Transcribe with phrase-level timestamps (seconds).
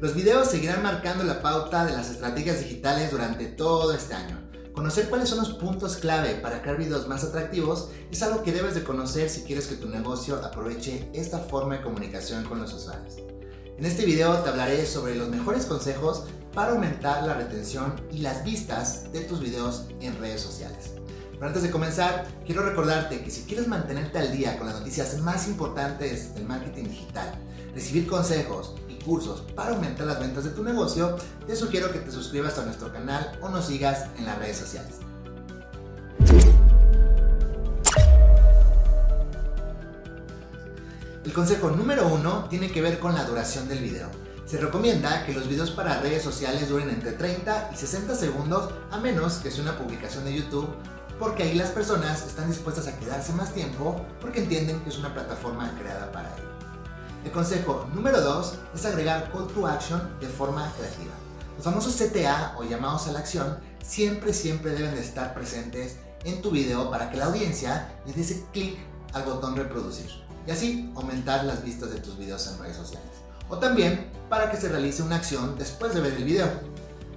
[0.00, 4.40] Los videos seguirán marcando la pauta de las estrategias digitales durante todo este año.
[4.72, 8.74] Conocer cuáles son los puntos clave para crear videos más atractivos es algo que debes
[8.74, 13.16] de conocer si quieres que tu negocio aproveche esta forma de comunicación con los usuarios.
[13.76, 16.24] En este video te hablaré sobre los mejores consejos
[16.54, 20.92] para aumentar la retención y las vistas de tus videos en redes sociales.
[21.32, 25.18] Pero antes de comenzar, quiero recordarte que si quieres mantenerte al día con las noticias
[25.18, 27.38] más importantes del marketing digital,
[27.74, 31.16] recibir consejos cursos para aumentar las ventas de tu negocio,
[31.46, 34.96] te sugiero que te suscribas a nuestro canal o nos sigas en las redes sociales.
[41.24, 44.08] El consejo número uno tiene que ver con la duración del video.
[44.46, 48.98] Se recomienda que los videos para redes sociales duren entre 30 y 60 segundos a
[48.98, 50.68] menos que sea una publicación de YouTube
[51.20, 55.12] porque ahí las personas están dispuestas a quedarse más tiempo porque entienden que es una
[55.12, 56.49] plataforma creada para ello.
[57.24, 61.12] El consejo número 2 es agregar call to action de forma creativa.
[61.54, 66.40] Los famosos CTA o llamados a la acción siempre, siempre deben de estar presentes en
[66.40, 68.78] tu video para que la audiencia le dé ese clic
[69.12, 70.10] al botón reproducir
[70.46, 73.10] y así aumentar las vistas de tus videos en redes sociales.
[73.50, 76.48] O también para que se realice una acción después de ver el video.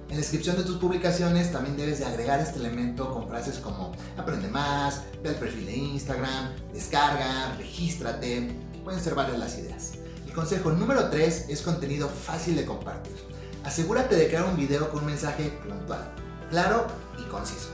[0.08, 3.92] En la descripción de tus publicaciones también debes de agregar este elemento con frases como
[4.18, 9.92] aprende más, ve el perfil de Instagram, descarga, regístrate, pueden ser varias las ideas.
[10.34, 13.14] Consejo número 3 es contenido fácil de compartir.
[13.62, 16.12] Asegúrate de crear un video con un mensaje puntual,
[16.50, 17.68] claro y conciso.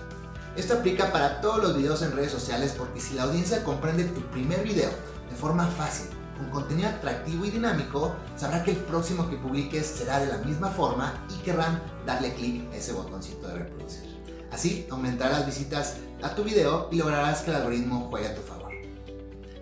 [0.57, 4.21] Esto aplica para todos los videos en redes sociales porque si la audiencia comprende tu
[4.31, 4.91] primer video
[5.31, 10.21] de forma fácil, con contenido atractivo y dinámico, sabrá que el próximo que publiques será
[10.21, 14.21] de la misma forma y querrán darle clic a ese botoncito de reproducir.
[14.53, 18.43] Así aumentarás las visitas a tu video y lograrás que el algoritmo juegue a tu
[18.43, 18.70] favor.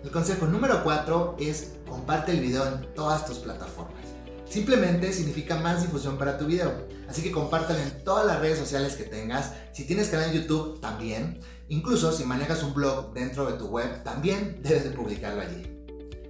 [0.03, 4.05] El consejo número 4 es comparte el video en todas tus plataformas.
[4.47, 8.95] Simplemente significa más difusión para tu video, así que compártelo en todas las redes sociales
[8.95, 9.51] que tengas.
[9.73, 11.41] Si tienes canal en YouTube, también.
[11.67, 15.63] Incluso si manejas un blog dentro de tu web, también debes de publicarlo allí.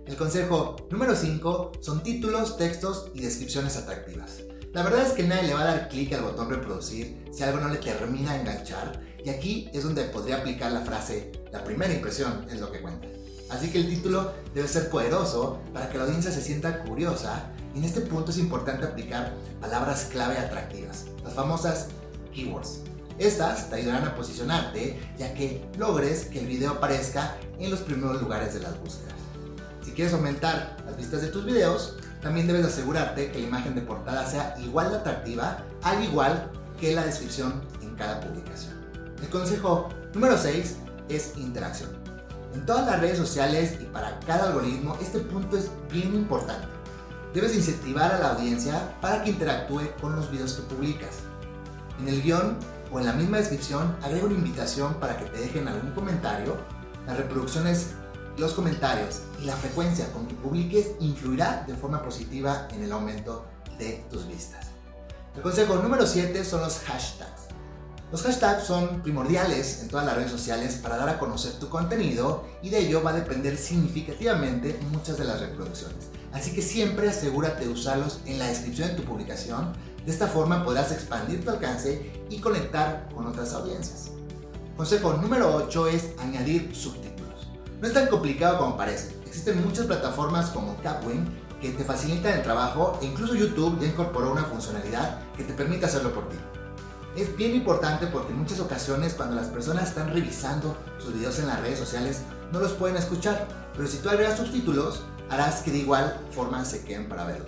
[0.07, 4.39] El consejo número 5 son títulos, textos y descripciones atractivas.
[4.73, 7.59] La verdad es que nadie le va a dar clic al botón reproducir si algo
[7.59, 11.93] no le termina de enganchar y aquí es donde podría aplicar la frase la primera
[11.93, 13.07] impresión es lo que cuenta.
[13.49, 17.79] Así que el título debe ser poderoso para que la audiencia se sienta curiosa y
[17.79, 21.87] en este punto es importante aplicar palabras clave atractivas, las famosas
[22.33, 22.81] keywords.
[23.17, 28.21] Estas te ayudarán a posicionarte ya que logres que el video aparezca en los primeros
[28.21, 29.15] lugares de las búsquedas.
[29.83, 33.81] Si quieres aumentar las vistas de tus videos, también debes asegurarte que la imagen de
[33.81, 38.73] portada sea igual de atractiva, al igual que la descripción en cada publicación.
[39.21, 40.75] El consejo número 6
[41.09, 42.08] es interacción.
[42.53, 46.67] En todas las redes sociales y para cada algoritmo, este punto es bien importante.
[47.33, 51.17] Debes incentivar a la audiencia para que interactúe con los videos que publicas.
[51.99, 52.57] En el guion
[52.91, 56.57] o en la misma descripción agrega una invitación para que te dejen algún comentario.
[57.05, 57.91] Las reproducciones,
[58.37, 63.45] los comentarios y la frecuencia con que publiques influirá de forma positiva en el aumento
[63.77, 64.67] de tus vistas.
[65.35, 67.48] El consejo número 7 son los hashtags.
[68.11, 72.43] Los hashtags son primordiales en todas las redes sociales para dar a conocer tu contenido
[72.63, 76.07] y de ello va a depender significativamente muchas de las reproducciones.
[76.31, 79.73] Así que siempre asegúrate de usarlos en la descripción de tu publicación.
[80.07, 84.09] De esta forma podrás expandir tu alcance y conectar con otras audiencias.
[84.75, 87.47] Consejo número 8 es añadir subtítulos.
[87.79, 89.13] No es tan complicado como parece.
[89.27, 91.27] Existen muchas plataformas como Capwing
[91.61, 95.85] que te facilitan el trabajo e incluso YouTube ya incorporó una funcionalidad que te permite
[95.85, 96.37] hacerlo por ti
[97.15, 101.47] es bien importante porque en muchas ocasiones cuando las personas están revisando sus videos en
[101.47, 102.21] las redes sociales
[102.51, 106.83] no los pueden escuchar, pero si tú agregas subtítulos harás que de igual forma se
[106.83, 107.45] queden para verlo.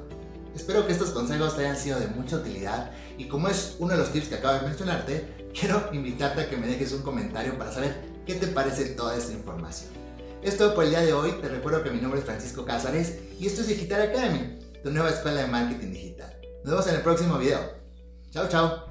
[0.55, 3.99] Espero que estos consejos te hayan sido de mucha utilidad y como es uno de
[3.99, 7.71] los tips que acabo de mencionarte, quiero invitarte a que me dejes un comentario para
[7.71, 9.91] saber qué te parece toda esta información.
[10.41, 13.45] Esto por el día de hoy, te recuerdo que mi nombre es Francisco Cázares y
[13.45, 16.35] esto es Digital Academy, tu nueva escuela de marketing digital.
[16.63, 17.59] Nos vemos en el próximo video.
[18.31, 18.90] Chao, chao.